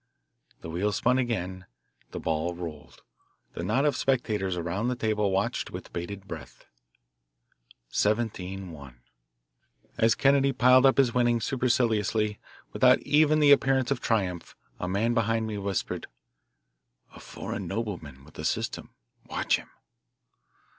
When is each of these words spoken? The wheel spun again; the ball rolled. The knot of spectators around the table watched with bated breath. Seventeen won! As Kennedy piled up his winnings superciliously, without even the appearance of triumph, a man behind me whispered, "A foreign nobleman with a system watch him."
The 0.61 0.69
wheel 0.71 0.91
spun 0.91 1.19
again; 1.19 1.67
the 2.09 2.19
ball 2.19 2.55
rolled. 2.55 3.03
The 3.53 3.61
knot 3.63 3.85
of 3.85 3.95
spectators 3.95 4.57
around 4.57 4.87
the 4.87 4.95
table 4.95 5.29
watched 5.29 5.69
with 5.69 5.93
bated 5.93 6.27
breath. 6.27 6.65
Seventeen 7.89 8.71
won! 8.71 9.01
As 9.99 10.15
Kennedy 10.15 10.53
piled 10.53 10.87
up 10.87 10.97
his 10.97 11.13
winnings 11.13 11.45
superciliously, 11.45 12.39
without 12.73 12.97
even 13.01 13.39
the 13.41 13.51
appearance 13.51 13.91
of 13.91 13.99
triumph, 14.01 14.55
a 14.79 14.87
man 14.87 15.13
behind 15.13 15.45
me 15.45 15.59
whispered, 15.59 16.07
"A 17.13 17.19
foreign 17.19 17.67
nobleman 17.67 18.23
with 18.25 18.39
a 18.39 18.43
system 18.43 18.95
watch 19.27 19.57
him." 19.57 19.69